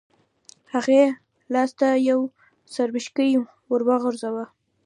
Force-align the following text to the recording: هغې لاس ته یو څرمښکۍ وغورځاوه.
هغې 0.73 1.03
لاس 1.53 1.71
ته 1.79 1.87
یو 2.09 2.19
څرمښکۍ 2.73 3.31
وغورځاوه. 3.71 4.45